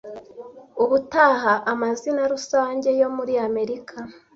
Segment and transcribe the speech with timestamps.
[0.83, 3.95] ubutaha amazina rusange yo muri Amerika